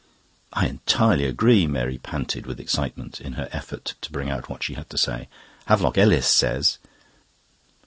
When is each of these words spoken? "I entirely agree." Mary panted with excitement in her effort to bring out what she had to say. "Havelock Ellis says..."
"I 0.51 0.65
entirely 0.65 1.25
agree." 1.25 1.67
Mary 1.67 1.99
panted 1.99 2.47
with 2.47 2.59
excitement 2.59 3.21
in 3.21 3.33
her 3.33 3.47
effort 3.51 3.93
to 4.01 4.11
bring 4.11 4.31
out 4.31 4.49
what 4.49 4.63
she 4.63 4.73
had 4.73 4.89
to 4.89 4.97
say. 4.97 5.27
"Havelock 5.67 5.95
Ellis 5.95 6.25
says..." 6.27 6.79